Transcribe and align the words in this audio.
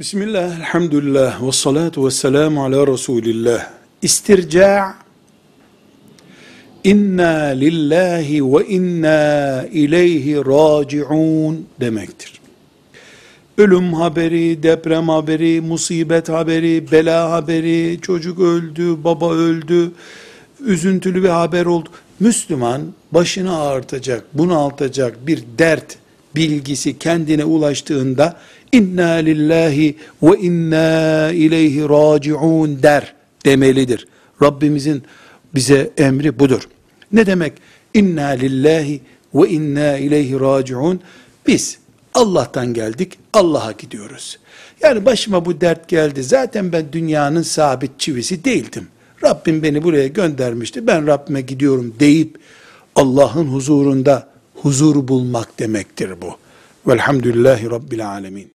Bismillah, 0.00 0.58
elhamdülillah, 0.58 1.46
ve 1.46 1.52
salatu 1.52 2.06
ve 2.06 2.10
selamu 2.10 2.64
ala 2.64 2.86
Resulillah. 2.86 3.66
İstirca' 4.02 4.94
inna 6.84 7.32
lillahi 7.46 8.52
ve 8.52 8.66
inna 8.66 9.66
ileyhi 9.72 10.36
raciun 10.36 11.66
demektir. 11.80 12.40
Ölüm 13.58 13.92
haberi, 13.92 14.62
deprem 14.62 15.08
haberi, 15.08 15.60
musibet 15.60 16.28
haberi, 16.28 16.92
bela 16.92 17.30
haberi, 17.30 17.98
çocuk 18.02 18.40
öldü, 18.40 19.04
baba 19.04 19.34
öldü, 19.34 19.92
üzüntülü 20.60 21.22
bir 21.22 21.28
haber 21.28 21.66
oldu. 21.66 21.88
Müslüman 22.20 22.82
başını 23.12 23.58
ağrıtacak, 23.58 24.24
bunaltacak 24.34 25.26
bir 25.26 25.44
dert 25.58 25.99
bilgisi 26.36 26.98
kendine 26.98 27.44
ulaştığında 27.44 28.36
inna 28.72 29.10
lillahi 29.10 29.96
ve 30.22 30.38
inna 30.38 31.30
ileyhi 31.32 31.88
raciun 31.88 32.82
der 32.82 33.14
demelidir. 33.44 34.06
Rabbimizin 34.42 35.02
bize 35.54 35.90
emri 35.96 36.38
budur. 36.38 36.62
Ne 37.12 37.26
demek 37.26 37.52
inna 37.94 38.28
lillahi 38.28 39.00
ve 39.34 39.48
inna 39.48 39.98
ileyhi 39.98 40.40
raciun? 40.40 41.00
Biz 41.46 41.78
Allah'tan 42.14 42.74
geldik, 42.74 43.18
Allah'a 43.32 43.72
gidiyoruz. 43.72 44.38
Yani 44.82 45.04
başıma 45.04 45.44
bu 45.44 45.60
dert 45.60 45.88
geldi. 45.88 46.22
Zaten 46.22 46.72
ben 46.72 46.92
dünyanın 46.92 47.42
sabit 47.42 48.00
çivisi 48.00 48.44
değildim. 48.44 48.88
Rabbim 49.24 49.62
beni 49.62 49.82
buraya 49.82 50.06
göndermişti. 50.06 50.86
Ben 50.86 51.06
Rabbime 51.06 51.40
gidiyorum 51.40 51.94
deyip 52.00 52.38
Allah'ın 52.96 53.46
huzurunda 53.46 54.28
huzur 54.62 55.08
bulmak 55.08 55.58
demektir 55.58 56.22
bu. 56.22 56.36
Velhamdülillahi 56.86 57.70
Rabbil 57.70 58.08
Alemin. 58.08 58.52